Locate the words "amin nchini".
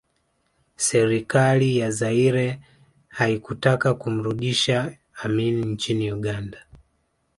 5.23-6.11